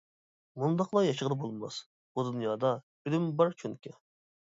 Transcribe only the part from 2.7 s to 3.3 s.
ئۆلۈم